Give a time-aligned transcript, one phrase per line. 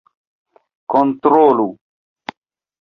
[0.89, 1.69] kontrolu